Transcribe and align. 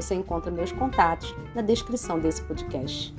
Você 0.00 0.14
encontra 0.14 0.50
meus 0.50 0.72
contatos 0.72 1.36
na 1.54 1.60
descrição 1.60 2.18
desse 2.18 2.40
podcast. 2.44 3.14